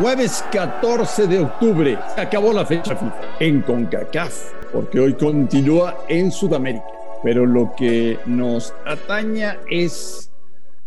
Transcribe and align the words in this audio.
Jueves 0.00 0.42
14 0.50 1.26
de 1.26 1.40
octubre, 1.40 1.98
acabó 2.16 2.54
la 2.54 2.64
fecha 2.64 2.96
FIFA 2.96 3.20
en 3.38 3.60
CONCACAF 3.60 4.52
porque 4.72 4.98
hoy 4.98 5.12
continúa 5.12 6.04
en 6.08 6.30
Sudamérica. 6.32 6.86
Pero 7.22 7.44
lo 7.44 7.74
que 7.76 8.18
nos 8.24 8.72
ataña 8.86 9.58
es 9.70 10.32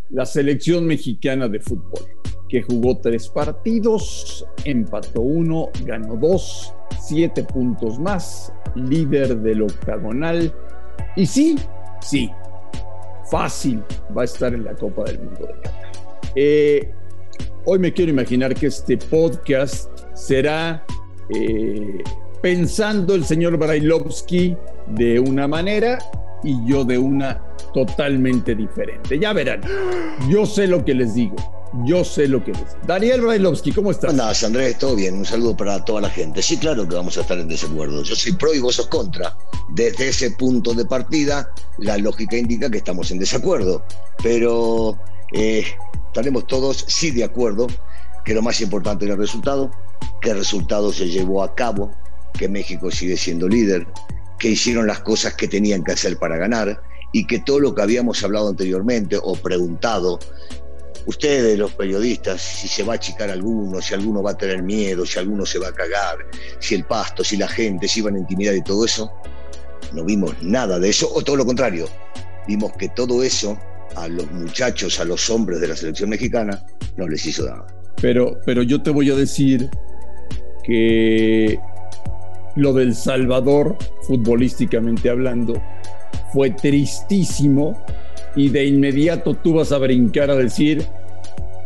la 0.09 0.25
selección 0.25 0.87
mexicana 0.87 1.47
de 1.47 1.59
fútbol, 1.59 2.01
que 2.49 2.63
jugó 2.63 2.97
tres 2.97 3.29
partidos, 3.29 4.47
empató 4.65 5.21
uno, 5.21 5.69
ganó 5.85 6.15
dos, 6.15 6.73
siete 6.99 7.43
puntos 7.43 7.99
más, 7.99 8.51
líder 8.73 9.37
del 9.37 9.61
octagonal. 9.61 10.51
Y 11.15 11.27
sí, 11.27 11.59
sí, 12.01 12.31
fácil 13.29 13.83
va 14.17 14.23
a 14.23 14.25
estar 14.25 14.55
en 14.55 14.63
la 14.63 14.73
Copa 14.73 15.03
del 15.03 15.19
Mundo 15.19 15.45
de 15.45 15.53
Qatar. 15.53 15.91
Eh, 16.35 16.93
hoy 17.65 17.79
me 17.79 17.93
quiero 17.93 18.11
imaginar 18.11 18.53
que 18.55 18.67
este 18.67 18.97
podcast 18.97 19.89
será 20.13 20.85
eh, 21.29 22.03
pensando 22.41 23.15
el 23.15 23.25
señor 23.25 23.57
Brailovsky 23.57 24.55
de 24.87 25.19
una 25.19 25.47
manera 25.47 25.99
y 26.43 26.57
yo 26.67 26.83
de 26.83 26.97
una 26.97 27.41
totalmente 27.73 28.53
diferente. 28.53 29.17
Ya 29.17 29.33
verán, 29.33 29.61
yo 30.29 30.45
sé 30.45 30.67
lo 30.67 30.83
que 30.83 30.93
les 30.93 31.15
digo. 31.15 31.35
Yo 31.85 32.03
sé 32.03 32.27
lo 32.27 32.43
que 32.43 32.51
les 32.51 32.59
digo. 32.59 32.81
Daniel 32.85 33.21
Brailovsky, 33.21 33.71
¿cómo 33.71 33.89
estás? 33.89 34.11
Andás, 34.11 34.43
Andrés, 34.43 34.77
todo 34.77 34.95
bien. 34.95 35.15
Un 35.15 35.25
saludo 35.25 35.57
para 35.57 35.83
toda 35.83 36.01
la 36.01 36.09
gente. 36.09 36.41
Sí, 36.43 36.57
claro 36.57 36.87
que 36.87 36.95
vamos 36.95 37.17
a 37.17 37.21
estar 37.21 37.39
en 37.39 37.47
desacuerdo. 37.47 38.03
Yo 38.03 38.15
soy 38.15 38.33
pro 38.33 38.53
y 38.53 38.59
vos 38.59 38.75
sos 38.75 38.87
contra. 38.87 39.35
Desde 39.73 40.09
ese 40.09 40.31
punto 40.31 40.73
de 40.73 40.85
partida, 40.85 41.49
la 41.79 41.97
lógica 41.97 42.37
indica 42.37 42.69
que 42.69 42.77
estamos 42.77 43.09
en 43.09 43.17
desacuerdo. 43.17 43.83
Pero 44.21 44.99
eh, 45.31 45.65
estaremos 46.13 46.45
todos 46.45 46.85
sí 46.87 47.09
de 47.09 47.23
acuerdo 47.23 47.65
que 48.23 48.35
lo 48.35 48.43
más 48.43 48.61
importante 48.61 49.05
era 49.05 49.15
el 49.15 49.19
resultado, 49.19 49.71
que 50.21 50.29
el 50.29 50.37
resultado 50.37 50.93
se 50.93 51.09
llevó 51.09 51.41
a 51.43 51.55
cabo 51.55 51.91
que 52.37 52.47
México 52.47 52.91
sigue 52.91 53.17
siendo 53.17 53.49
líder, 53.49 53.87
que 54.37 54.49
hicieron 54.49 54.85
las 54.85 54.99
cosas 54.99 55.33
que 55.33 55.47
tenían 55.47 55.83
que 55.83 55.93
hacer 55.93 56.19
para 56.19 56.37
ganar 56.37 56.79
y 57.13 57.25
que 57.25 57.39
todo 57.39 57.59
lo 57.59 57.73
que 57.73 57.81
habíamos 57.81 58.23
hablado 58.23 58.49
anteriormente 58.49 59.17
o 59.19 59.33
preguntado, 59.33 60.19
ustedes 61.07 61.57
los 61.57 61.73
periodistas, 61.73 62.39
si 62.41 62.67
se 62.67 62.83
va 62.83 62.93
a 62.93 62.95
achicar 62.97 63.31
alguno, 63.31 63.81
si 63.81 63.95
alguno 63.95 64.21
va 64.21 64.31
a 64.31 64.37
tener 64.37 64.61
miedo, 64.61 65.07
si 65.07 65.17
alguno 65.17 65.47
se 65.47 65.57
va 65.57 65.69
a 65.69 65.73
cagar, 65.73 66.17
si 66.59 66.75
el 66.75 66.85
pasto, 66.85 67.23
si 67.23 67.37
la 67.37 67.47
gente 67.47 67.87
se 67.87 68.01
iban 68.01 68.15
a 68.15 68.19
intimidar 68.19 68.53
y 68.53 68.61
todo 68.61 68.85
eso, 68.85 69.11
no 69.93 70.05
vimos 70.05 70.35
nada 70.43 70.77
de 70.77 70.89
eso, 70.89 71.11
o 71.11 71.23
todo 71.23 71.37
lo 71.37 71.45
contrario, 71.45 71.89
vimos 72.47 72.71
que 72.73 72.89
todo 72.89 73.23
eso 73.23 73.57
a 73.95 74.07
los 74.07 74.29
muchachos, 74.31 74.99
a 74.99 75.05
los 75.05 75.29
hombres 75.29 75.61
de 75.61 75.67
la 75.67 75.75
selección 75.75 76.09
mexicana, 76.09 76.63
no 76.97 77.07
les 77.07 77.25
hizo 77.25 77.45
nada. 77.45 77.65
Pero, 78.01 78.37
pero 78.45 78.63
yo 78.63 78.81
te 78.81 78.89
voy 78.89 79.09
a 79.09 79.15
decir 79.15 79.69
que 80.63 81.59
lo 82.55 82.73
del 82.73 82.95
Salvador, 82.95 83.77
futbolísticamente 84.01 85.09
hablando, 85.09 85.61
fue 86.31 86.51
tristísimo 86.51 87.81
y 88.35 88.49
de 88.49 88.65
inmediato 88.65 89.35
tú 89.35 89.53
vas 89.53 89.71
a 89.71 89.77
brincar 89.77 90.29
a 90.31 90.35
decir, 90.35 90.85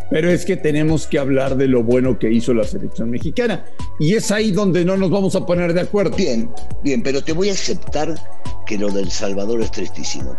pero 0.10 0.30
es 0.30 0.46
que 0.46 0.58
tenemos 0.58 1.08
que 1.08 1.20
hablar 1.20 1.58
de 1.58 1.68
lo 1.68 1.84
bueno 1.84 2.18
que 2.18 2.32
hizo 2.32 2.54
la 2.54 2.64
selección 2.64 3.10
mexicana. 3.10 3.66
Y 4.00 4.14
es 4.14 4.32
ahí 4.32 4.52
donde 4.52 4.86
no 4.86 4.96
nos 4.96 5.10
vamos 5.10 5.36
a 5.36 5.46
poner 5.46 5.74
de 5.74 5.82
acuerdo. 5.82 6.16
Bien, 6.16 6.50
bien, 6.84 7.04
pero 7.04 7.22
te 7.24 7.34
voy 7.34 7.50
a 7.50 7.54
aceptar 7.54 8.16
que 8.68 8.78
lo 8.78 8.92
del 8.92 9.10
Salvador 9.10 9.62
es 9.62 9.72
tristísimo. 9.72 10.38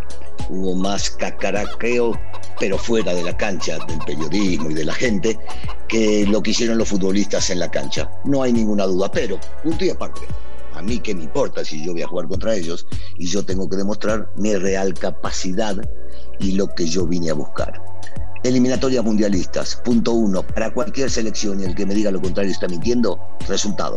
Hubo 0.50 0.77
más 0.77 1.11
cacaraqueo, 1.11 2.12
pero 2.61 2.78
fuera 2.78 3.15
de 3.15 3.25
la 3.25 3.37
cancha, 3.37 3.78
del 3.87 3.99
periodismo 4.06 4.71
y 4.71 4.75
de 4.75 4.84
la 4.84 4.94
gente, 4.94 5.39
que 5.89 6.25
lo 6.27 6.43
que 6.43 6.53
hicieron 6.53 6.78
los 6.78 6.89
futbolistas 6.89 7.50
en 7.50 7.59
la 7.59 7.71
cancha. 7.71 8.11
No 8.25 8.43
hay 8.43 8.53
ninguna 8.53 8.84
duda, 8.84 9.11
pero, 9.11 9.41
punto 9.62 9.84
y 9.84 9.91
aparte, 9.91 10.21
a 10.75 10.83
mí 10.83 11.00
qué 11.00 11.15
me 11.15 11.25
importa 11.25 11.65
si 11.65 11.84
yo 11.84 11.93
voy 11.93 12.03
a 12.03 12.06
jugar 12.06 12.28
contra 12.28 12.55
ellos 12.55 12.87
y 13.16 13.27
yo 13.27 13.44
tengo 13.44 13.69
que 13.69 13.77
demostrar 13.77 14.31
mi 14.37 14.55
real 14.55 14.95
capacidad 14.95 15.77
y 16.39 16.53
lo 16.53 16.69
que 16.69 16.87
yo 16.87 17.06
vine 17.06 17.31
a 17.31 17.34
buscar. 17.34 17.83
Eliminatorias 18.45 19.05
mundialistas, 19.05 19.77
punto 19.84 20.12
uno, 20.12 20.43
para 20.43 20.72
cualquier 20.72 21.10
selección 21.10 21.60
y 21.60 21.65
el 21.65 21.75
que 21.75 21.84
me 21.84 21.95
diga 21.95 22.12
lo 22.12 22.21
contrario 22.21 22.53
está 22.53 22.69
mintiendo, 22.69 23.19
resultado. 23.49 23.97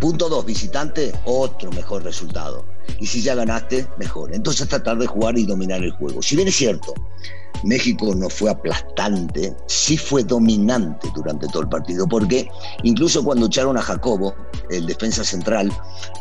Punto 0.00 0.30
dos, 0.30 0.46
visitante, 0.46 1.12
otro 1.26 1.70
mejor 1.72 2.02
resultado. 2.04 2.64
Y 2.98 3.06
si 3.06 3.22
ya 3.22 3.34
ganaste, 3.34 3.86
mejor. 3.98 4.34
Entonces 4.34 4.68
tratar 4.68 4.98
de 4.98 5.06
jugar 5.06 5.38
y 5.38 5.46
dominar 5.46 5.82
el 5.82 5.92
juego. 5.92 6.22
Si 6.22 6.36
bien 6.36 6.48
es 6.48 6.56
cierto, 6.56 6.94
México 7.62 8.14
no 8.14 8.28
fue 8.28 8.50
aplastante, 8.50 9.54
sí 9.66 9.96
fue 9.96 10.24
dominante 10.24 11.08
durante 11.14 11.46
todo 11.48 11.62
el 11.62 11.68
partido, 11.68 12.06
porque 12.06 12.48
incluso 12.82 13.22
cuando 13.22 13.46
echaron 13.46 13.76
a 13.76 13.82
Jacobo, 13.82 14.34
el 14.70 14.86
defensa 14.86 15.24
central, 15.24 15.72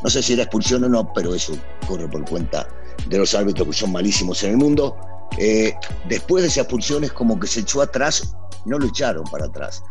no 0.03 0.09
sé 0.09 0.21
si 0.21 0.33
era 0.33 0.43
expulsión 0.43 0.83
o 0.83 0.89
no, 0.89 1.13
pero 1.13 1.33
eso 1.33 1.53
corre 1.87 2.07
por 2.07 2.27
cuenta 2.27 2.67
de 3.07 3.17
los 3.17 3.33
árbitros 3.33 3.67
que 3.67 3.73
son 3.73 3.91
malísimos 3.91 4.43
en 4.43 4.51
el 4.51 4.57
mundo. 4.57 4.97
Eh, 5.37 5.73
después 6.07 6.43
de 6.43 6.49
esa 6.49 6.61
expulsión 6.61 7.03
es 7.03 7.13
como 7.13 7.39
que 7.39 7.47
se 7.47 7.61
echó 7.61 7.81
atrás, 7.81 8.35
no 8.65 8.77
lo 8.77 8.87
echaron 8.87 9.23
para 9.25 9.45
atrás. 9.45 9.81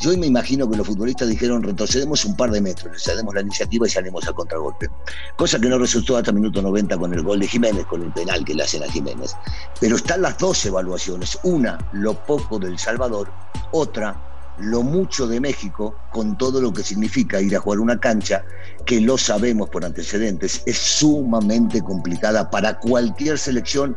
Yo 0.00 0.16
me 0.16 0.26
imagino 0.28 0.70
que 0.70 0.76
los 0.76 0.86
futbolistas 0.86 1.28
dijeron 1.28 1.60
retrocedemos 1.60 2.24
un 2.24 2.36
par 2.36 2.52
de 2.52 2.60
metros, 2.60 3.02
cedemos 3.02 3.34
la 3.34 3.40
iniciativa 3.40 3.84
y 3.84 3.90
salimos 3.90 4.26
al 4.28 4.34
contragolpe. 4.34 4.88
Cosa 5.36 5.58
que 5.58 5.68
no 5.68 5.76
resultó 5.76 6.16
hasta 6.16 6.30
minuto 6.30 6.62
90 6.62 6.96
con 6.96 7.12
el 7.12 7.22
gol 7.22 7.40
de 7.40 7.48
Jiménez, 7.48 7.84
con 7.86 8.02
el 8.02 8.12
penal 8.12 8.44
que 8.44 8.54
le 8.54 8.62
hacen 8.62 8.84
a 8.84 8.90
Jiménez. 8.90 9.34
Pero 9.80 9.96
están 9.96 10.22
las 10.22 10.38
dos 10.38 10.64
evaluaciones. 10.64 11.36
Una, 11.42 11.78
lo 11.92 12.14
poco 12.14 12.60
del 12.60 12.78
Salvador. 12.78 13.32
Otra, 13.72 14.54
lo 14.58 14.84
mucho 14.84 15.26
de 15.26 15.40
México 15.40 15.96
con 16.12 16.38
todo 16.38 16.60
lo 16.60 16.72
que 16.72 16.84
significa 16.84 17.40
ir 17.40 17.56
a 17.56 17.60
jugar 17.60 17.80
una 17.80 17.98
cancha 17.98 18.44
que 18.86 19.00
lo 19.00 19.18
sabemos 19.18 19.68
por 19.68 19.84
antecedentes, 19.84 20.62
es 20.66 20.78
sumamente 20.78 21.82
complicada 21.82 22.50
para 22.50 22.78
cualquier 22.78 23.38
selección, 23.38 23.96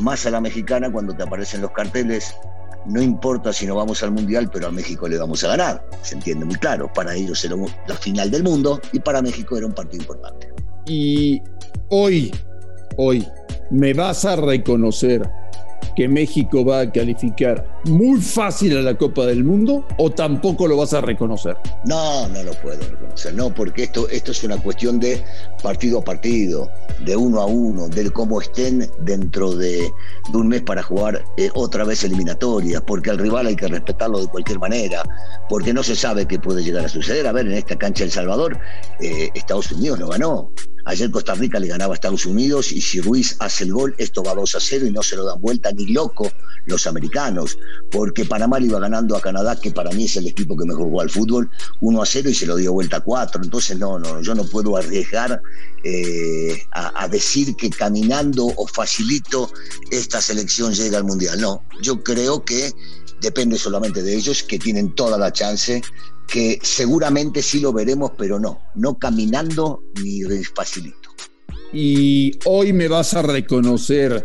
más 0.00 0.26
a 0.26 0.30
la 0.30 0.40
mexicana 0.40 0.90
cuando 0.90 1.14
te 1.14 1.22
aparecen 1.22 1.62
los 1.62 1.70
carteles 1.70 2.34
no 2.88 3.02
importa 3.02 3.52
si 3.52 3.66
no 3.66 3.76
vamos 3.76 4.02
al 4.02 4.12
Mundial, 4.12 4.50
pero 4.52 4.68
a 4.68 4.70
México 4.70 5.08
le 5.08 5.18
vamos 5.18 5.42
a 5.44 5.48
ganar. 5.48 5.84
Se 6.02 6.14
entiende 6.14 6.44
muy 6.44 6.56
claro. 6.56 6.90
Para 6.92 7.14
ellos 7.14 7.44
era 7.44 7.56
la 7.86 7.94
final 7.94 8.30
del 8.30 8.42
mundo 8.42 8.80
y 8.92 9.00
para 9.00 9.22
México 9.22 9.56
era 9.56 9.66
un 9.66 9.72
partido 9.72 10.02
importante. 10.02 10.52
Y 10.86 11.42
hoy, 11.90 12.32
hoy, 12.96 13.26
me 13.70 13.92
vas 13.92 14.24
a 14.24 14.36
reconocer 14.36 15.28
que 15.96 16.08
México 16.08 16.64
va 16.64 16.80
a 16.80 16.92
calificar 16.92 17.75
muy 17.86 18.20
fácil 18.20 18.76
a 18.76 18.82
la 18.82 18.96
Copa 18.96 19.26
del 19.26 19.44
Mundo 19.44 19.86
o 19.98 20.10
tampoco 20.10 20.66
lo 20.66 20.76
vas 20.76 20.92
a 20.94 21.00
reconocer? 21.00 21.56
No, 21.84 22.28
no 22.28 22.42
lo 22.42 22.52
puedo 22.60 22.80
reconocer, 22.80 23.34
no, 23.34 23.52
porque 23.54 23.84
esto, 23.84 24.08
esto 24.08 24.32
es 24.32 24.44
una 24.44 24.60
cuestión 24.62 25.00
de 25.00 25.24
partido 25.62 25.98
a 25.98 26.04
partido, 26.04 26.70
de 27.04 27.16
uno 27.16 27.40
a 27.40 27.46
uno, 27.46 27.88
de 27.88 28.10
cómo 28.10 28.40
estén 28.40 28.88
dentro 29.00 29.54
de, 29.54 29.90
un 30.32 30.48
mes 30.48 30.62
para 30.62 30.82
jugar 30.82 31.24
eh, 31.36 31.50
otra 31.54 31.84
vez 31.84 32.04
eliminatorias, 32.04 32.82
porque 32.82 33.10
al 33.10 33.18
rival 33.18 33.46
hay 33.46 33.56
que 33.56 33.68
respetarlo 33.68 34.20
de 34.20 34.26
cualquier 34.26 34.58
manera, 34.58 35.02
porque 35.48 35.72
no 35.72 35.82
se 35.82 35.96
sabe 35.96 36.26
qué 36.26 36.38
puede 36.38 36.62
llegar 36.62 36.84
a 36.84 36.88
suceder. 36.88 37.26
A 37.26 37.32
ver, 37.32 37.46
en 37.46 37.54
esta 37.54 37.76
cancha 37.76 38.04
El 38.04 38.10
Salvador, 38.10 38.58
eh, 39.00 39.30
Estados 39.34 39.72
Unidos 39.72 39.98
no 39.98 40.08
ganó, 40.08 40.50
Ayer 40.88 41.10
Costa 41.10 41.34
Rica 41.34 41.58
le 41.58 41.66
ganaba 41.66 41.94
a 41.94 41.96
Estados 41.96 42.26
Unidos 42.26 42.70
y 42.70 42.80
si 42.80 43.00
Ruiz 43.00 43.36
hace 43.40 43.64
el 43.64 43.72
gol, 43.72 43.96
esto 43.98 44.22
va 44.22 44.34
2 44.34 44.54
a 44.54 44.60
0 44.60 44.86
y 44.86 44.92
no 44.92 45.02
se 45.02 45.16
lo 45.16 45.24
dan 45.24 45.40
vuelta 45.40 45.72
ni 45.72 45.92
loco 45.92 46.30
los 46.66 46.86
americanos, 46.86 47.58
porque 47.90 48.24
Panamá 48.24 48.60
iba 48.60 48.80
ganando 48.80 49.16
a 49.16 49.20
Canadá, 49.20 49.60
que 49.60 49.70
para 49.70 49.90
mí 49.90 50.04
es 50.04 50.16
el 50.16 50.26
equipo 50.26 50.56
que 50.56 50.64
mejor 50.64 50.84
jugó 50.84 51.00
al 51.00 51.10
fútbol, 51.10 51.50
1 51.80 52.02
a 52.02 52.06
0 52.06 52.30
y 52.30 52.34
se 52.34 52.46
lo 52.46 52.56
dio 52.56 52.72
vuelta 52.72 52.98
a 52.98 53.00
4. 53.00 53.42
Entonces, 53.42 53.78
no, 53.78 53.98
no, 53.98 54.20
yo 54.22 54.34
no 54.34 54.44
puedo 54.44 54.76
arriesgar 54.76 55.40
eh, 55.84 56.62
a, 56.72 57.04
a 57.04 57.08
decir 57.08 57.54
que 57.56 57.70
caminando 57.70 58.46
o 58.46 58.66
facilito 58.66 59.50
esta 59.90 60.20
selección 60.20 60.74
llega 60.74 60.98
al 60.98 61.04
Mundial. 61.04 61.40
No, 61.40 61.62
yo 61.82 62.02
creo 62.02 62.44
que 62.44 62.72
depende 63.20 63.58
solamente 63.58 64.02
de 64.02 64.14
ellos, 64.14 64.42
que 64.42 64.58
tienen 64.58 64.94
toda 64.94 65.18
la 65.18 65.32
chance 65.32 65.82
que 66.26 66.58
seguramente 66.62 67.42
sí 67.42 67.60
lo 67.60 67.72
veremos, 67.72 68.12
pero 68.18 68.38
no, 68.38 68.60
no 68.74 68.98
caminando 68.98 69.82
ni 70.02 70.22
facilito. 70.44 71.10
Y 71.72 72.38
hoy 72.44 72.72
me 72.72 72.88
vas 72.88 73.14
a 73.14 73.22
reconocer 73.22 74.22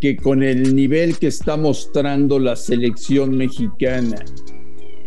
que 0.00 0.16
con 0.16 0.42
el 0.42 0.74
nivel 0.74 1.18
que 1.18 1.28
está 1.28 1.56
mostrando 1.56 2.38
la 2.38 2.56
selección 2.56 3.36
mexicana, 3.36 4.24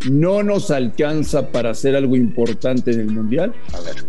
no 0.10 0.44
nos 0.44 0.72
alcanza 0.72 1.52
para 1.52 1.72
hacer 1.72 1.96
algo 1.96 2.16
importante 2.16 2.92
en 2.92 3.02
el 3.02 3.12
Mundial? 3.12 3.54
A 3.74 3.82
ver, 3.82 4.04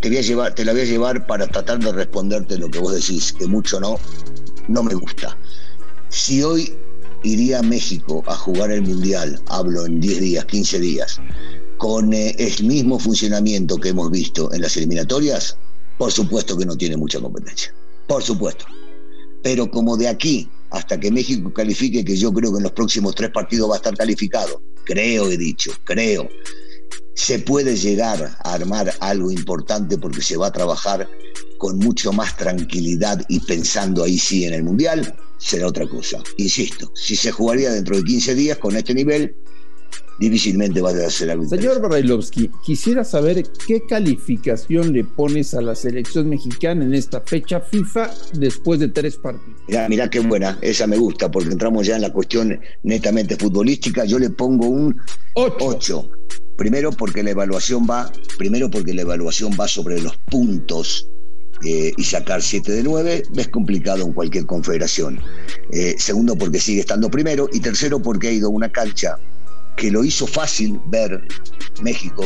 te, 0.00 0.08
voy 0.08 0.18
a 0.18 0.22
llevar, 0.22 0.54
te 0.54 0.64
la 0.64 0.72
voy 0.72 0.82
a 0.82 0.84
llevar 0.84 1.26
para 1.26 1.46
tratar 1.46 1.78
de 1.78 1.92
responderte 1.92 2.58
lo 2.58 2.68
que 2.68 2.78
vos 2.78 2.94
decís, 2.94 3.32
que 3.32 3.46
mucho 3.46 3.80
no, 3.80 3.98
no 4.68 4.82
me 4.82 4.94
gusta. 4.94 5.36
Si 6.08 6.42
hoy 6.42 6.74
iría 7.22 7.60
a 7.60 7.62
México 7.62 8.22
a 8.26 8.34
jugar 8.34 8.70
el 8.70 8.82
Mundial, 8.82 9.40
hablo 9.46 9.86
en 9.86 10.00
10 10.00 10.20
días, 10.20 10.44
15 10.46 10.80
días, 10.80 11.20
con 11.78 12.12
eh, 12.12 12.34
el 12.38 12.64
mismo 12.64 12.98
funcionamiento 12.98 13.76
que 13.76 13.90
hemos 13.90 14.10
visto 14.10 14.52
en 14.52 14.62
las 14.62 14.76
eliminatorias, 14.76 15.56
por 15.96 16.12
supuesto 16.12 16.56
que 16.56 16.66
no 16.66 16.76
tiene 16.76 16.96
mucha 16.96 17.20
competencia. 17.20 17.72
Por 18.06 18.22
supuesto. 18.22 18.64
Pero 19.42 19.70
como 19.70 19.96
de 19.96 20.08
aquí 20.08 20.48
hasta 20.70 21.00
que 21.00 21.10
México 21.10 21.52
califique, 21.52 22.04
que 22.04 22.16
yo 22.16 22.32
creo 22.32 22.52
que 22.52 22.58
en 22.58 22.64
los 22.64 22.72
próximos 22.72 23.14
tres 23.14 23.30
partidos 23.30 23.70
va 23.70 23.74
a 23.74 23.76
estar 23.78 23.96
calificado, 23.96 24.62
creo, 24.84 25.30
he 25.30 25.36
dicho, 25.36 25.72
creo, 25.84 26.28
se 27.14 27.38
puede 27.38 27.76
llegar 27.76 28.36
a 28.44 28.52
armar 28.52 28.92
algo 29.00 29.30
importante 29.30 29.98
porque 29.98 30.22
se 30.22 30.36
va 30.36 30.48
a 30.48 30.52
trabajar 30.52 31.08
con 31.58 31.78
mucho 31.78 32.12
más 32.12 32.36
tranquilidad 32.36 33.24
y 33.28 33.40
pensando 33.40 34.04
ahí 34.04 34.18
sí 34.18 34.44
en 34.44 34.54
el 34.54 34.62
Mundial, 34.62 35.16
será 35.38 35.66
otra 35.66 35.88
cosa. 35.88 36.22
Insisto, 36.36 36.92
si 36.94 37.16
se 37.16 37.32
jugaría 37.32 37.72
dentro 37.72 37.96
de 37.96 38.04
15 38.04 38.34
días 38.34 38.58
con 38.58 38.76
este 38.76 38.94
nivel, 38.94 39.34
difícilmente 40.18 40.80
va 40.80 40.90
a 40.90 41.10
ser 41.10 41.30
algo 41.30 41.48
Señor 41.48 41.80
Barailovsky, 41.80 42.50
quisiera 42.64 43.04
saber 43.04 43.44
qué 43.66 43.82
calificación 43.86 44.92
le 44.92 45.04
pones 45.04 45.54
a 45.54 45.60
la 45.60 45.74
selección 45.74 46.28
mexicana 46.28 46.84
en 46.84 46.94
esta 46.94 47.20
fecha 47.20 47.60
FIFA 47.60 48.10
después 48.34 48.80
de 48.80 48.88
tres 48.88 49.16
partidos. 49.16 49.60
Mirá, 49.68 49.88
mirá 49.88 50.10
qué 50.10 50.20
buena, 50.20 50.58
esa 50.60 50.86
me 50.86 50.96
gusta, 50.96 51.30
porque 51.30 51.50
entramos 51.50 51.86
ya 51.86 51.96
en 51.96 52.02
la 52.02 52.12
cuestión 52.12 52.58
netamente 52.82 53.36
futbolística. 53.36 54.04
Yo 54.04 54.18
le 54.18 54.30
pongo 54.30 54.66
un 54.66 55.00
8. 55.34 56.10
Primero 56.56 56.90
porque 56.90 57.22
la 57.22 57.30
evaluación 57.30 57.86
va, 57.88 58.10
primero 58.36 58.68
porque 58.68 58.92
la 58.92 59.02
evaluación 59.02 59.52
va 59.58 59.68
sobre 59.68 60.00
los 60.00 60.16
puntos 60.16 61.08
eh, 61.64 61.92
y 61.96 62.04
sacar 62.04 62.42
7 62.42 62.72
de 62.72 62.82
9 62.82 63.22
es 63.36 63.48
complicado 63.48 64.04
en 64.04 64.12
cualquier 64.12 64.46
confederación. 64.46 65.20
Eh, 65.72 65.94
segundo, 65.98 66.36
porque 66.36 66.58
sigue 66.58 66.80
estando 66.80 67.10
primero. 67.10 67.48
Y 67.52 67.60
tercero, 67.60 68.00
porque 68.00 68.28
ha 68.28 68.32
ido 68.32 68.48
a 68.48 68.50
una 68.50 68.68
cancha 68.70 69.16
que 69.78 69.90
lo 69.90 70.04
hizo 70.04 70.26
fácil 70.26 70.80
ver 70.86 71.22
México, 71.82 72.24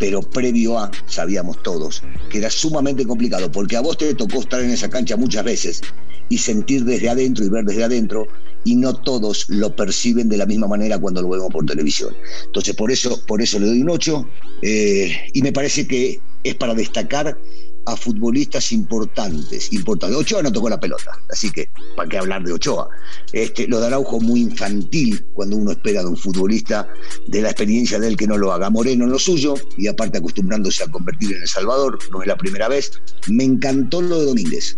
pero 0.00 0.22
previo 0.22 0.78
a, 0.78 0.90
sabíamos 1.06 1.62
todos, 1.62 2.02
que 2.30 2.38
era 2.38 2.50
sumamente 2.50 3.06
complicado, 3.06 3.52
porque 3.52 3.76
a 3.76 3.82
vos 3.82 3.98
te 3.98 4.14
tocó 4.14 4.40
estar 4.40 4.60
en 4.60 4.70
esa 4.70 4.88
cancha 4.88 5.16
muchas 5.16 5.44
veces 5.44 5.82
y 6.28 6.38
sentir 6.38 6.84
desde 6.84 7.08
adentro 7.08 7.44
y 7.44 7.50
ver 7.50 7.64
desde 7.64 7.84
adentro, 7.84 8.26
y 8.64 8.74
no 8.74 8.94
todos 8.94 9.48
lo 9.48 9.76
perciben 9.76 10.28
de 10.28 10.38
la 10.38 10.46
misma 10.46 10.66
manera 10.66 10.98
cuando 10.98 11.22
lo 11.22 11.28
vemos 11.28 11.50
por 11.52 11.64
televisión. 11.64 12.16
Entonces, 12.46 12.74
por 12.74 12.90
eso, 12.90 13.24
por 13.26 13.40
eso 13.40 13.60
le 13.60 13.66
doy 13.66 13.82
un 13.82 13.90
8, 13.90 14.28
eh, 14.62 15.30
y 15.32 15.42
me 15.42 15.52
parece 15.52 15.86
que 15.86 16.18
es 16.42 16.54
para 16.56 16.74
destacar 16.74 17.38
a 17.86 17.96
futbolistas 17.96 18.72
importantes, 18.72 19.72
importantes. 19.72 20.18
Ochoa 20.18 20.42
no 20.42 20.52
tocó 20.52 20.68
la 20.68 20.78
pelota, 20.78 21.12
así 21.30 21.50
que, 21.50 21.70
¿para 21.96 22.08
qué 22.08 22.18
hablar 22.18 22.44
de 22.44 22.52
Ochoa? 22.52 22.88
Este, 23.32 23.66
lo 23.68 23.80
de 23.80 23.86
Araujo 23.86 24.20
muy 24.20 24.40
infantil 24.40 25.24
cuando 25.32 25.56
uno 25.56 25.70
espera 25.70 26.02
de 26.02 26.08
un 26.08 26.16
futbolista 26.16 26.88
de 27.28 27.42
la 27.42 27.50
experiencia 27.50 27.98
de 27.98 28.08
él 28.08 28.16
que 28.16 28.26
no 28.26 28.36
lo 28.36 28.52
haga. 28.52 28.70
Moreno 28.70 29.04
en 29.04 29.10
lo 29.10 29.18
suyo, 29.18 29.54
y 29.76 29.86
aparte 29.86 30.18
acostumbrándose 30.18 30.82
a 30.82 30.88
convertir 30.88 31.32
en 31.32 31.42
El 31.42 31.48
Salvador, 31.48 31.98
no 32.10 32.20
es 32.20 32.28
la 32.28 32.36
primera 32.36 32.68
vez. 32.68 32.90
Me 33.28 33.44
encantó 33.44 34.02
lo 34.02 34.18
de 34.18 34.26
Domínguez, 34.26 34.76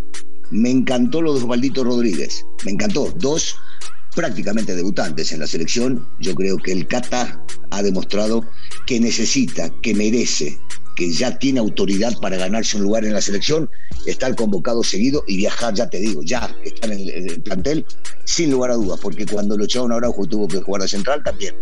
me 0.51 0.69
encantó 0.69 1.21
lo 1.21 1.33
de 1.33 1.39
Osvaldito 1.39 1.83
Rodríguez, 1.83 2.45
me 2.65 2.71
encantó. 2.71 3.11
Dos 3.17 3.55
prácticamente 4.15 4.75
debutantes 4.75 5.31
en 5.31 5.39
la 5.39 5.47
selección. 5.47 6.05
Yo 6.19 6.35
creo 6.35 6.57
que 6.57 6.71
el 6.71 6.87
Cata 6.87 7.43
ha 7.71 7.83
demostrado 7.83 8.43
que 8.85 8.99
necesita, 8.99 9.69
que 9.81 9.93
merece 9.93 10.59
que 10.95 11.11
ya 11.11 11.37
tiene 11.37 11.59
autoridad 11.59 12.13
para 12.19 12.37
ganarse 12.37 12.77
un 12.77 12.83
lugar 12.83 13.05
en 13.05 13.13
la 13.13 13.21
selección, 13.21 13.69
estar 14.05 14.35
convocado 14.35 14.83
seguido 14.83 15.23
y 15.27 15.37
viajar, 15.37 15.73
ya 15.73 15.89
te 15.89 15.99
digo, 15.99 16.21
ya 16.23 16.53
estar 16.63 16.91
en 16.91 16.99
el, 16.99 17.41
plantel, 17.41 17.85
sin 18.25 18.51
lugar 18.51 18.71
a 18.71 18.75
dudas, 18.75 18.99
porque 19.01 19.25
cuando 19.25 19.57
lo 19.57 19.63
echaron 19.63 19.91
a 19.91 19.95
Araujo 19.95 20.25
tuvo 20.25 20.47
que 20.47 20.57
jugar 20.57 20.81
de 20.81 20.87
central 20.87 21.21
también. 21.23 21.55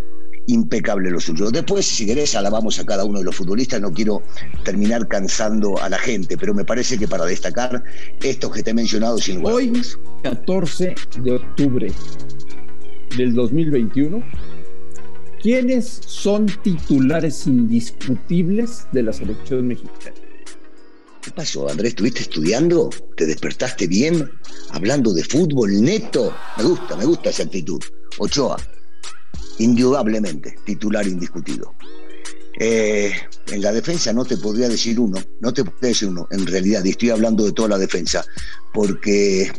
Impecable 0.50 1.12
lo 1.12 1.20
suyo. 1.20 1.52
Después, 1.52 1.86
si 1.86 2.06
querés, 2.06 2.34
alabamos 2.34 2.80
a 2.80 2.86
cada 2.86 3.04
uno 3.04 3.20
de 3.20 3.26
los 3.26 3.36
futbolistas. 3.36 3.82
No 3.82 3.92
quiero 3.92 4.24
terminar 4.64 5.06
cansando 5.10 5.78
a 5.82 5.90
la 5.90 6.00
gente, 6.00 6.38
pero 6.38 6.54
me 6.54 6.64
parece 6.64 6.98
que 6.98 7.06
para 7.06 7.26
destacar 7.26 7.84
estos 8.24 8.52
que 8.54 8.64
te 8.64 8.72
he 8.72 8.74
mencionado, 8.74 9.18
sin 9.18 9.40
lugar 9.40 9.56
Hoy, 9.56 9.74
14 10.24 10.96
de 11.22 11.32
octubre 11.34 11.92
del 13.18 13.34
2021, 13.34 14.24
¿Quiénes 15.42 16.02
son 16.06 16.48
titulares 16.64 17.46
indiscutibles 17.46 18.88
de 18.92 19.04
la 19.04 19.14
selección 19.14 19.68
mexicana? 19.68 20.16
¿Qué 21.22 21.32
pasó, 21.32 21.70
Andrés? 21.70 21.90
¿Estuviste 21.90 22.22
estudiando? 22.22 22.90
¿Te 23.16 23.26
despertaste 23.26 23.86
bien? 23.88 24.32
Hablando 24.72 25.14
de 25.14 25.24
fútbol 25.24 25.82
neto. 25.82 26.34
Me 26.58 26.64
gusta, 26.64 26.96
me 26.96 27.06
gusta 27.06 27.30
esa 27.30 27.44
actitud. 27.44 27.82
Ochoa, 28.18 28.58
indudablemente, 29.60 30.56
titular 30.66 31.08
indiscutido. 31.08 31.76
Eh, 32.60 33.12
en 33.52 33.62
la 33.62 33.72
defensa 33.72 34.12
no 34.14 34.26
te 34.26 34.38
podría 34.38 34.68
decir 34.68 35.00
uno, 35.00 35.18
no 35.42 35.54
te 35.54 35.64
podría 35.64 35.90
decir 35.90 36.08
uno, 36.08 36.28
en 36.32 36.48
realidad, 36.48 36.84
y 36.84 36.90
estoy 36.90 37.12
hablando 37.12 37.46
de 37.46 37.52
toda 37.52 37.70
la 37.70 37.78
defensa, 37.78 38.26
porque 38.74 39.52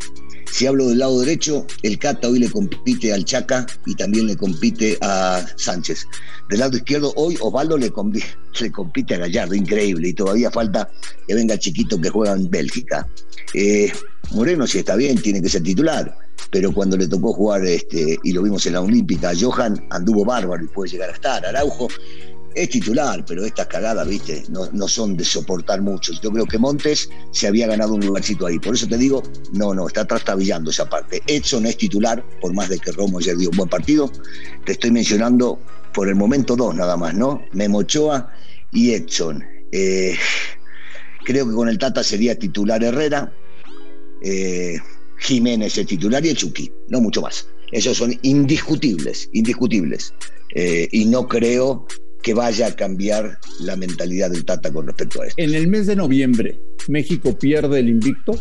si 0.51 0.67
hablo 0.67 0.89
del 0.89 0.99
lado 0.99 1.21
derecho, 1.21 1.67
el 1.83 1.99
Cata 1.99 2.29
hoy 2.29 2.39
le 2.39 2.51
compite 2.51 3.13
al 3.13 3.25
Chaca 3.25 3.67
y 3.87 3.95
también 3.95 4.27
le 4.27 4.37
compite 4.37 4.99
a 5.01 5.45
Sánchez. 5.57 6.07
Del 6.49 6.61
lado 6.61 6.77
izquierdo, 6.77 7.13
hoy 7.17 7.37
Osvaldo 7.41 7.77
le, 7.77 7.91
compite 8.73 9.15
a 9.15 9.19
Gallardo, 9.19 9.55
increíble, 9.55 10.09
y 10.09 10.13
todavía 10.13 10.51
falta 10.51 10.91
que 11.27 11.35
venga 11.35 11.59
Chiquito 11.59 12.01
que 12.01 12.11
juega 12.11 12.33
en 12.33 12.51
Bélgica. 12.51 13.07
Eh, 13.55 13.93
Moreno, 14.33 14.67
si 14.67 14.79
está 14.79 14.97
bien, 14.97 15.21
tiene 15.21 15.41
que 15.41 15.49
ser 15.49 15.63
titular, 15.63 16.17
pero 16.51 16.73
cuando 16.73 16.97
le 16.97 17.09
tocó 17.09 17.33
jugar, 17.33 17.65
este, 17.65 18.19
y 18.23 18.33
lo 18.33 18.43
vimos 18.43 18.65
en 18.67 18.75
la 18.75 18.81
Olímpica, 18.81 19.33
Johan 19.39 19.87
anduvo 19.91 20.25
bárbaro 20.25 20.65
y 20.65 20.69
puede 20.69 20.91
llegar 20.91 21.11
a 21.11 21.15
estar. 21.15 21.45
Araujo 21.45 21.89
es 22.63 22.71
titular, 22.71 23.25
pero 23.25 23.45
estas 23.45 23.67
cagadas, 23.67 24.07
viste, 24.09 24.45
no, 24.51 24.89
son 24.89 25.17
de 25.17 25.25
soportar 25.25 25.81
mucho. 25.81 26.13
Yo 26.21 26.31
creo 26.31 26.47
que 26.47 26.59
Montes 26.59 27.09
se 27.31 27.47
había 27.47 27.67
ganado 27.67 27.95
un 27.95 28.05
lugarcito 28.05 28.47
ahí. 28.47 28.59
Por 28.59 28.75
eso 28.75 28.89
te 28.89 28.99
digo, 28.99 29.23
no, 29.53 29.75
no, 29.75 29.87
está 29.87 30.05
trastabillando 30.05 30.71
esa 30.71 30.89
parte. 30.89 31.23
Edson 31.27 31.67
es 31.67 31.77
titular, 31.77 32.25
por 32.41 32.53
más 32.55 32.69
de 32.69 32.79
que 32.79 32.93
Romo 32.93 33.21
ya 33.21 33.35
dio 33.35 33.51
un 33.51 33.57
buen 33.57 33.69
partido. 33.69 34.11
Te 34.65 34.73
estoy 34.73 34.91
mencionando 34.91 35.61
por 35.95 36.09
el 36.09 36.17
momento 36.17 36.57
dos 36.57 36.75
nada 36.75 36.97
más, 36.97 37.15
¿no? 37.15 37.43
Memochoa 37.53 38.33
y 38.73 38.91
Edson. 38.93 39.45
Eh, 39.71 40.17
creo 41.25 41.49
que 41.49 41.55
con 41.55 41.69
el 41.69 41.79
Tata 41.79 42.03
sería 42.03 42.39
titular 42.39 42.83
Herrera, 42.83 43.33
eh, 44.23 44.79
Jiménez 45.19 45.77
es 45.79 45.87
titular 45.87 46.25
y 46.25 46.31
el 46.31 46.39
no 46.89 47.01
mucho 47.01 47.21
más. 47.21 47.49
Esos 47.71 47.97
son 47.97 48.19
indiscutibles, 48.23 49.29
indiscutibles. 49.33 50.15
Eh, 50.55 50.89
y 50.91 51.05
no 51.05 51.29
creo 51.29 51.87
que 52.23 52.35
vaya 52.35 52.69
a 52.69 52.77
cambiar 52.77 53.39
la 53.61 53.77
mentalidad 53.77 54.31
del 54.31 54.45
Tata 54.45 54.73
con 54.73 54.87
respecto 54.87 55.23
a 55.23 55.27
esto. 55.27 55.41
En 55.43 55.55
el 55.55 55.69
mes 55.69 55.87
de 55.87 55.97
noviembre, 55.97 56.59
¿México 56.89 57.39
pierde 57.39 57.81
el 57.81 57.89
invicto? 57.89 58.39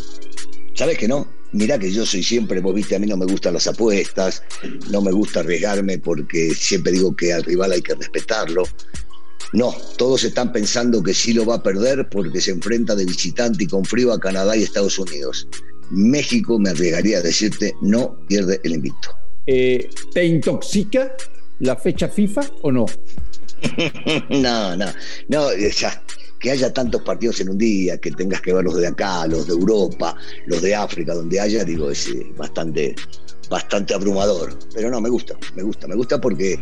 ¿Sabes 0.73 0.97
que 0.97 1.07
no? 1.07 1.27
Mirá 1.53 1.79
que 1.79 1.91
yo 1.91 2.05
soy 2.05 2.23
siempre, 2.23 2.59
vos 2.59 2.75
viste, 2.75 2.95
a 2.95 2.99
mí 2.99 3.07
no 3.07 3.17
me 3.17 3.25
gustan 3.25 3.53
las 3.53 3.67
apuestas, 3.67 4.43
no 4.91 5.01
me 5.01 5.11
gusta 5.11 5.39
arriesgarme 5.39 5.97
porque 5.97 6.53
siempre 6.53 6.91
digo 6.91 7.15
que 7.15 7.33
al 7.33 7.43
rival 7.43 7.71
hay 7.71 7.81
que 7.81 7.95
respetarlo. 7.95 8.63
No, 9.53 9.73
todos 9.97 10.23
están 10.25 10.51
pensando 10.51 11.01
que 11.01 11.13
sí 11.13 11.33
lo 11.33 11.45
va 11.45 11.55
a 11.55 11.63
perder 11.63 12.09
porque 12.09 12.41
se 12.41 12.51
enfrenta 12.51 12.95
de 12.95 13.05
visitante 13.05 13.63
y 13.63 13.67
con 13.67 13.85
frío 13.85 14.11
a 14.11 14.19
Canadá 14.19 14.57
y 14.57 14.63
Estados 14.63 14.99
Unidos. 14.99 15.47
México, 15.89 16.59
me 16.59 16.71
arriesgaría 16.71 17.19
a 17.19 17.21
decirte, 17.21 17.73
no 17.81 18.17
pierde 18.27 18.59
el 18.63 18.73
invicto. 18.73 19.09
Eh, 19.45 19.89
¿Te 20.13 20.25
intoxica 20.25 21.15
la 21.59 21.77
fecha 21.77 22.09
FIFA 22.09 22.41
o 22.61 22.71
no? 22.71 22.85
no, 24.29 24.75
no, 24.75 24.85
no, 25.29 25.53
ya, 25.55 26.01
que 26.39 26.51
haya 26.51 26.71
tantos 26.71 27.01
partidos 27.01 27.39
en 27.41 27.49
un 27.49 27.57
día, 27.57 27.97
que 27.97 28.11
tengas 28.11 28.41
que 28.41 28.53
ver 28.53 28.63
los 28.63 28.75
de 28.75 28.87
acá, 28.87 29.25
los 29.27 29.47
de 29.47 29.53
Europa, 29.53 30.15
los 30.45 30.61
de 30.61 30.75
África, 30.75 31.13
donde 31.13 31.39
haya, 31.39 31.63
digo, 31.63 31.89
es 31.89 32.07
eh, 32.07 32.31
bastante, 32.37 32.95
bastante 33.49 33.93
abrumador. 33.93 34.57
Pero 34.73 34.89
no, 34.89 35.01
me 35.01 35.09
gusta, 35.09 35.35
me 35.55 35.63
gusta, 35.63 35.87
me 35.87 35.95
gusta 35.95 36.21
porque 36.21 36.53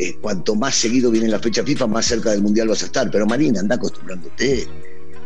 eh, 0.00 0.16
cuanto 0.20 0.54
más 0.54 0.76
seguido 0.76 1.10
viene 1.10 1.28
la 1.28 1.38
fecha 1.38 1.64
FIFA, 1.64 1.86
más 1.86 2.06
cerca 2.06 2.30
del 2.30 2.42
Mundial 2.42 2.68
vas 2.68 2.82
a 2.82 2.86
estar. 2.86 3.10
Pero 3.10 3.26
Marina, 3.26 3.60
anda 3.60 3.76
acostumbrándote. 3.76 4.66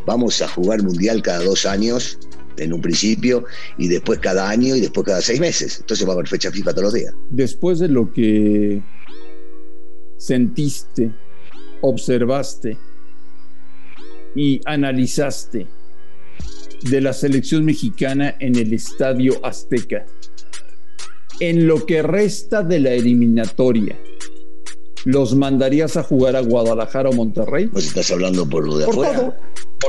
Vamos 0.07 0.41
a 0.41 0.49
jugar 0.49 0.83
Mundial 0.83 1.21
cada 1.21 1.45
dos 1.45 1.67
años, 1.67 2.19
en 2.57 2.73
un 2.73 2.81
principio, 2.81 3.45
y 3.77 3.89
después 3.89 4.19
cada 4.21 4.49
año 4.49 4.75
y 4.75 4.81
después 4.81 5.07
cada 5.07 5.21
seis 5.21 5.39
meses. 5.39 5.79
Entonces 5.81 6.07
va 6.07 6.13
a 6.13 6.15
haber 6.15 6.29
fecha 6.29 6.51
FIFA 6.51 6.71
todos 6.73 6.85
los 6.85 6.95
días. 6.95 7.15
Después 7.31 7.79
de 7.79 7.89
lo 7.89 8.11
que 8.11 8.81
sentiste, 10.19 11.11
observaste 11.81 12.77
y 14.35 14.61
analizaste 14.67 15.67
de 16.83 17.01
la 17.01 17.13
selección 17.13 17.65
mexicana 17.65 18.37
en 18.39 18.57
el 18.57 18.73
Estadio 18.73 19.45
Azteca. 19.45 20.05
En 21.41 21.67
lo 21.67 21.87
que 21.87 22.03
resta 22.03 22.63
de 22.63 22.81
la 22.81 22.91
eliminatoria, 22.91 23.97
¿los 25.05 25.35
mandarías 25.35 25.97
a 25.97 26.03
jugar 26.03 26.37
a 26.37 26.41
Guadalajara 26.41 27.11
o 27.11 27.13
Monterrey? 27.13 27.69
Pues 27.69 27.87
estás 27.87 28.11
hablando 28.11 28.49
por 28.49 28.67
lo 28.67 28.77
de 28.77 28.87
Por 28.87 29.07
afuera. 29.07 29.19
todo. 29.21 29.35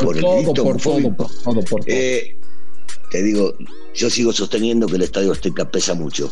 Por, 0.05 0.15
el 0.15 0.21
todo, 0.21 0.53
por 0.53 0.77
todo, 0.77 1.15
por 1.15 1.27
todo, 1.43 1.61
por 1.61 1.65
todo. 1.65 1.83
Eh, 1.87 2.39
te 3.09 3.23
digo, 3.23 3.55
yo 3.95 4.09
sigo 4.09 4.31
sosteniendo 4.31 4.85
que 4.85 4.97
el 4.97 5.01
Estadio 5.01 5.31
Azteca 5.31 5.69
pesa 5.69 5.95
mucho. 5.95 6.31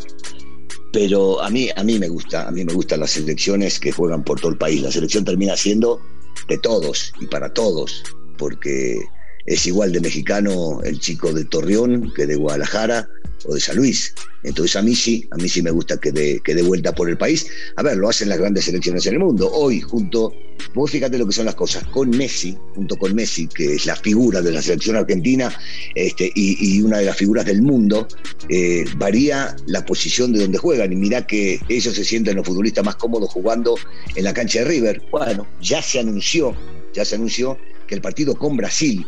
Pero 0.91 1.41
a 1.41 1.49
mí, 1.49 1.69
a 1.75 1.83
mí 1.83 1.99
me 1.99 2.07
gusta, 2.07 2.47
a 2.47 2.51
mí 2.51 2.63
me 2.63 2.73
gustan 2.73 3.01
las 3.01 3.11
selecciones 3.11 3.79
que 3.79 3.91
juegan 3.91 4.23
por 4.23 4.39
todo 4.39 4.51
el 4.51 4.57
país. 4.57 4.81
La 4.81 4.91
selección 4.91 5.25
termina 5.25 5.55
siendo 5.57 6.01
de 6.47 6.57
todos 6.57 7.11
y 7.19 7.25
para 7.27 7.53
todos, 7.53 8.03
porque 8.37 8.99
es 9.45 9.65
igual 9.65 9.91
de 9.91 10.01
mexicano 10.01 10.81
el 10.83 10.99
chico 10.99 11.33
de 11.33 11.45
Torreón 11.45 12.11
que 12.15 12.25
de 12.25 12.35
Guadalajara 12.35 13.09
o 13.47 13.55
de 13.55 13.59
San 13.59 13.77
Luis. 13.77 14.13
Entonces 14.43 14.75
a 14.75 14.81
mí 14.81 14.95
sí, 14.95 15.27
a 15.31 15.35
mí 15.37 15.49
sí 15.49 15.61
me 15.61 15.71
gusta 15.71 15.97
que 15.97 16.11
dé 16.11 16.39
que 16.43 16.53
dé 16.53 16.61
vuelta 16.61 16.93
por 16.93 17.09
el 17.09 17.17
país. 17.17 17.47
A 17.75 17.83
ver, 17.83 17.97
lo 17.97 18.09
hacen 18.09 18.29
las 18.29 18.37
grandes 18.37 18.65
selecciones 18.65 19.05
en 19.05 19.13
el 19.13 19.19
mundo. 19.19 19.49
Hoy, 19.51 19.81
junto, 19.81 20.33
vos 20.73 20.91
fíjate 20.91 21.17
lo 21.17 21.25
que 21.25 21.33
son 21.33 21.45
las 21.45 21.55
cosas, 21.55 21.85
con 21.87 22.09
Messi, 22.09 22.57
junto 22.75 22.95
con 22.97 23.15
Messi, 23.15 23.47
que 23.47 23.75
es 23.75 23.85
la 23.85 23.95
figura 23.95 24.41
de 24.41 24.51
la 24.51 24.61
selección 24.61 24.95
argentina 24.95 25.53
este, 25.95 26.31
y, 26.35 26.77
y 26.77 26.81
una 26.81 26.99
de 26.99 27.05
las 27.05 27.17
figuras 27.17 27.45
del 27.45 27.61
mundo, 27.61 28.07
eh, 28.49 28.85
varía 28.97 29.55
la 29.65 29.85
posición 29.85 30.33
de 30.33 30.39
donde 30.39 30.57
juegan. 30.57 30.91
Y 30.91 30.95
mirá 30.95 31.25
que 31.25 31.59
ellos 31.69 31.95
se 31.95 32.03
sienten 32.03 32.35
los 32.35 32.45
futbolistas 32.45 32.85
más 32.85 32.95
cómodos 32.95 33.31
jugando 33.31 33.75
en 34.15 34.23
la 34.23 34.33
cancha 34.33 34.59
de 34.59 34.65
River. 34.65 35.01
Bueno, 35.11 35.47
ya 35.61 35.81
se 35.81 35.99
anunció, 35.99 36.55
ya 36.93 37.05
se 37.05 37.15
anunció 37.15 37.57
que 37.87 37.95
el 37.95 38.01
partido 38.01 38.35
con 38.35 38.57
Brasil, 38.57 39.05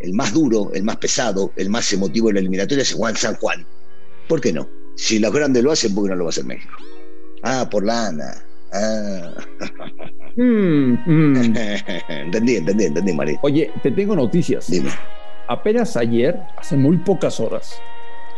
el 0.00 0.12
más 0.14 0.32
duro, 0.32 0.72
el 0.74 0.82
más 0.82 0.96
pesado, 0.96 1.52
el 1.56 1.70
más 1.70 1.92
emotivo 1.92 2.28
de 2.28 2.34
la 2.34 2.40
eliminatoria, 2.40 2.84
juega 2.92 3.10
en 3.10 3.16
San 3.16 3.34
Juan. 3.36 3.66
¿Por 4.32 4.40
qué 4.40 4.50
no? 4.50 4.66
Si 4.94 5.18
los 5.18 5.30
grandes 5.30 5.62
lo 5.62 5.72
hacen, 5.72 5.94
¿por 5.94 6.04
qué 6.04 6.08
no 6.08 6.16
lo 6.16 6.24
va 6.24 6.28
a 6.28 6.30
hacer 6.30 6.46
México? 6.46 6.72
Ah, 7.42 7.68
por 7.70 7.84
lana. 7.84 8.42
Ah. 8.72 9.30
Mm, 10.36 10.94
mm. 11.04 11.36
entendí, 12.08 12.56
entendí, 12.56 12.84
entendí, 12.84 13.12
María. 13.12 13.38
Oye, 13.42 13.70
te 13.82 13.90
tengo 13.90 14.16
noticias. 14.16 14.70
Dime. 14.70 14.88
Apenas 15.48 15.98
ayer, 15.98 16.40
hace 16.56 16.78
muy 16.78 16.96
pocas 16.96 17.40
horas, 17.40 17.78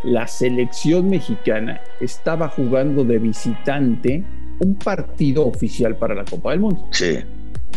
la 0.03 0.27
selección 0.27 1.09
mexicana 1.11 1.81
estaba 2.01 2.49
jugando 2.49 3.05
de 3.05 3.21
visitante 3.21 4.25
un 4.59 4.75
partido 4.75 5.47
oficial 5.47 5.95
para 5.95 6.17
la 6.17 6.25
Copa 6.25 6.51
del 6.51 6.59
Mundo. 6.59 6.89
Sí. 6.91 7.19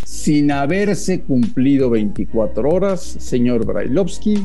Sin 0.04 0.52
haberse 0.52 1.22
cumplido 1.22 1.92
24 1.92 2.68
horas, 2.68 3.00
señor 3.00 3.64
Brailovsky, 3.64 4.44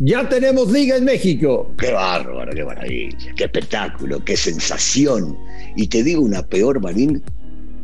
ya 0.00 0.28
tenemos 0.28 0.70
liga 0.70 0.96
en 0.96 1.04
México. 1.04 1.70
Qué 1.78 1.92
bárbaro, 1.92 2.52
qué 2.52 2.64
maravilla, 2.64 3.34
qué 3.36 3.44
espectáculo, 3.44 4.24
qué 4.24 4.36
sensación. 4.36 5.36
Y 5.76 5.86
te 5.88 6.02
digo 6.02 6.22
una 6.22 6.42
peor, 6.42 6.80
Marín, 6.80 7.22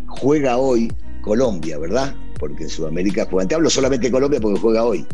juega 0.07 0.57
hoy 0.57 0.93
Colombia, 1.23 1.79
¿verdad? 1.79 2.15
Porque 2.39 2.65
en 2.65 2.69
Sudamérica 2.71 3.27
juegan. 3.31 3.49
Te 3.49 3.55
hablo 3.55 3.71
solamente 3.71 4.07
de 4.07 4.13
Colombia 4.13 4.41
porque 4.41 4.61
juega 4.61 4.85
hoy. 4.85 5.07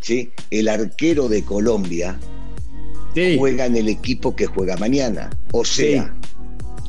¿sí? 0.00 0.30
El 0.50 0.68
arquero 0.68 1.28
de 1.28 1.42
Colombia 1.42 2.18
Sí. 3.14 3.36
juega 3.38 3.64
en 3.64 3.76
el 3.76 3.88
equipo 3.88 4.36
que 4.36 4.46
juega 4.46 4.76
mañana. 4.76 5.30
O 5.52 5.64
sea, 5.64 6.14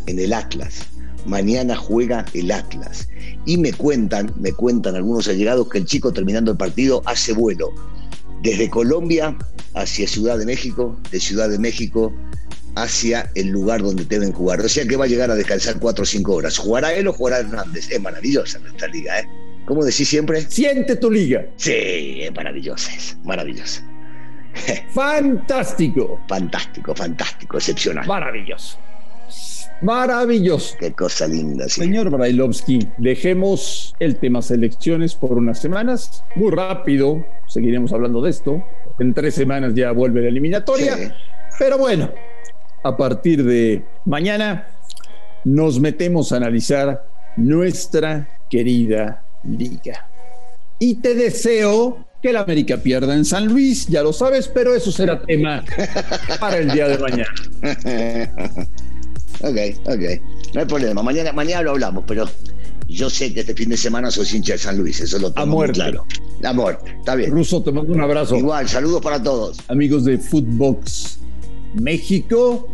en 0.07 0.19
el 0.19 0.33
Atlas. 0.33 0.87
Mañana 1.25 1.75
juega 1.75 2.25
el 2.33 2.51
Atlas. 2.51 3.07
Y 3.45 3.57
me 3.57 3.71
cuentan, 3.73 4.33
me 4.37 4.51
cuentan 4.51 4.95
algunos 4.95 5.27
allegados 5.27 5.69
que 5.69 5.77
el 5.77 5.85
chico 5.85 6.11
terminando 6.11 6.51
el 6.51 6.57
partido 6.57 7.01
hace 7.05 7.31
vuelo 7.33 7.73
desde 8.41 8.69
Colombia 8.69 9.37
hacia 9.75 10.07
Ciudad 10.07 10.37
de 10.37 10.45
México, 10.45 10.99
de 11.11 11.19
Ciudad 11.19 11.49
de 11.49 11.59
México 11.59 12.13
hacia 12.75 13.31
el 13.35 13.47
lugar 13.47 13.81
donde 13.81 14.05
deben 14.05 14.31
jugar. 14.31 14.59
O 14.61 14.69
sea 14.69 14.85
que 14.85 14.95
va 14.95 15.05
a 15.05 15.07
llegar 15.07 15.31
a 15.31 15.35
descansar 15.35 15.79
cuatro 15.79 16.03
o 16.03 16.05
cinco 16.05 16.35
horas. 16.35 16.57
¿Jugará 16.57 16.93
él 16.93 17.07
o 17.07 17.13
jugará 17.13 17.39
Hernández? 17.39 17.89
Es 17.89 18.01
maravillosa 18.01 18.59
esta 18.65 18.87
liga, 18.87 19.19
¿eh? 19.19 19.27
¿Cómo 19.65 19.83
decís 19.83 20.07
siempre? 20.07 20.41
Siente 20.41 20.95
tu 20.95 21.11
liga. 21.11 21.45
Sí, 21.57 22.21
es 22.21 22.33
maravillosa, 22.33 22.93
es 22.93 23.17
maravillosa. 23.23 23.83
Fantástico. 24.93 26.19
Fantástico, 26.27 26.95
fantástico, 26.95 27.57
excepcional. 27.57 28.07
Maravilloso. 28.07 28.77
Maravilloso. 29.81 30.75
Qué 30.79 30.91
cosa 30.93 31.27
linda, 31.27 31.67
sí. 31.69 31.81
Señor 31.81 32.09
Brailovsky, 32.09 32.79
dejemos 32.97 33.95
el 33.99 34.17
tema 34.17 34.41
selecciones 34.41 35.13
por 35.13 35.33
unas 35.33 35.59
semanas. 35.59 36.23
Muy 36.35 36.51
rápido, 36.51 37.25
seguiremos 37.57 37.91
hablando 37.91 38.21
de 38.21 38.29
esto. 38.29 38.63
En 38.99 39.15
tres 39.15 39.33
semanas 39.33 39.73
ya 39.73 39.91
vuelve 39.91 40.21
la 40.21 40.27
eliminatoria. 40.27 40.95
Sí. 40.95 41.07
Pero 41.57 41.79
bueno, 41.79 42.11
a 42.83 42.95
partir 42.95 43.43
de 43.43 43.83
mañana 44.05 44.67
nos 45.43 45.79
metemos 45.79 46.31
a 46.31 46.37
analizar 46.37 47.03
nuestra 47.35 48.29
querida 48.47 49.23
liga. 49.43 50.07
Y 50.77 50.95
te 51.01 51.15
deseo 51.15 52.05
que 52.21 52.29
el 52.29 52.37
América 52.37 52.77
pierda 52.77 53.15
en 53.15 53.25
San 53.25 53.47
Luis, 53.47 53.87
ya 53.87 54.03
lo 54.03 54.13
sabes, 54.13 54.47
pero 54.47 54.75
eso 54.75 54.91
será 54.91 55.19
tema 55.19 55.63
para 56.39 56.57
el 56.57 56.69
día 56.69 56.87
de 56.87 56.99
mañana. 56.99 57.33
ok, 59.41 59.57
ok. 59.87 60.53
No 60.53 60.59
hay 60.59 60.65
problema. 60.67 61.01
Mañana, 61.01 61.31
mañana 61.31 61.63
lo 61.63 61.71
hablamos, 61.71 62.03
pero 62.05 62.29
yo 62.95 63.09
sé 63.09 63.33
que 63.33 63.41
este 63.41 63.53
fin 63.53 63.69
de 63.69 63.77
semana 63.77 64.09
sos 64.11 64.33
hincha 64.33 64.53
de 64.53 64.59
San 64.59 64.77
Luis. 64.77 64.99
Eso 65.01 65.19
lo 65.19 65.31
tengo 65.31 65.47
muy 65.47 65.55
muerte. 65.55 65.73
claro. 65.73 66.05
A 66.43 66.53
muerte. 66.53 66.95
Está 66.99 67.15
bien. 67.15 67.31
Ruso, 67.31 67.61
te 67.61 67.71
mando 67.71 67.91
un 67.93 68.01
abrazo. 68.01 68.35
Igual, 68.37 68.67
saludos 68.69 69.01
para 69.01 69.21
todos. 69.21 69.57
amigos 69.67 70.05
de 70.05 70.17
Footbox 70.17 71.19
México, 71.73 72.67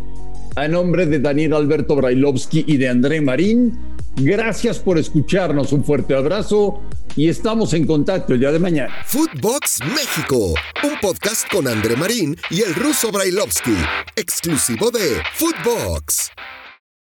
a 0.56 0.68
nombre 0.68 1.06
de 1.06 1.18
Daniel 1.18 1.54
Alberto 1.54 1.96
Brailovsky 1.96 2.64
y 2.66 2.76
de 2.76 2.88
André 2.88 3.20
Marín, 3.20 3.78
gracias 4.16 4.78
por 4.78 4.98
escucharnos, 4.98 5.72
un 5.72 5.84
fuerte 5.84 6.14
abrazo 6.14 6.80
y 7.16 7.28
estamos 7.28 7.74
en 7.74 7.86
contacto 7.86 8.34
el 8.34 8.40
día 8.40 8.52
de 8.52 8.58
mañana. 8.58 8.94
Footbox 9.06 9.80
México, 9.94 10.54
un 10.84 11.00
podcast 11.00 11.50
con 11.50 11.66
André 11.68 11.96
Marín 11.96 12.36
y 12.50 12.60
el 12.62 12.74
ruso 12.74 13.10
Brailovsky, 13.10 13.76
exclusivo 14.16 14.90
de 14.90 15.20
Footbox. 15.34 16.30